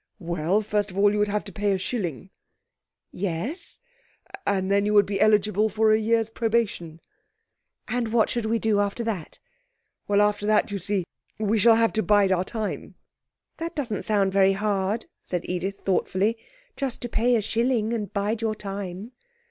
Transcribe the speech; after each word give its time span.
'Well, 0.17 0.61
first 0.61 0.89
of 0.89 0.97
all 0.97 1.11
you 1.13 1.19
would 1.19 1.27
have 1.27 1.43
to 1.43 1.51
pay 1.51 1.73
a 1.73 1.77
shilling.' 1.77 2.31
'Yes?' 3.11 3.77
'And 4.47 4.71
then 4.71 4.83
you 4.83 4.95
would 4.95 5.05
be 5.05 5.21
eligible 5.21 5.69
for 5.69 5.91
a 5.91 5.99
year's 5.99 6.31
probation.' 6.31 6.99
'And 7.87 8.11
what 8.11 8.27
should 8.27 8.47
we 8.47 8.57
do 8.57 8.79
after 8.79 9.03
that?' 9.03 9.37
'Well, 10.07 10.19
after 10.19 10.47
that, 10.47 10.71
you 10.71 10.79
see, 10.79 11.03
we 11.37 11.59
shall 11.59 11.75
have 11.75 11.93
to 11.93 12.01
bide 12.01 12.31
our 12.31 12.43
time.' 12.43 12.95
'That 13.57 13.75
doesn't 13.75 14.01
sound 14.01 14.33
very 14.33 14.53
hard,' 14.53 15.05
said 15.23 15.45
Edith 15.45 15.81
thoughtfully. 15.85 16.35
'Just 16.75 17.03
to 17.03 17.07
pay 17.07 17.35
a 17.35 17.41
shilling 17.43 17.93
and 17.93 18.11
bide 18.11 18.41
your 18.41 18.55
time.' 18.55 19.11